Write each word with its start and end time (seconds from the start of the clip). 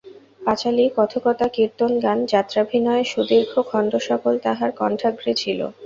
পাঁচালি 0.41 0.83
কথকতা 0.97 1.45
কীর্তনগান 1.55 2.19
যাত্রাভিনয়ের 2.33 3.07
সুদীর্ঘ 3.07 3.53
খণ্ডসকল 3.69 4.35
তাহার 4.45 4.71
কণ্ঠাগ্রে 4.79 5.33
ছিল। 5.41 5.59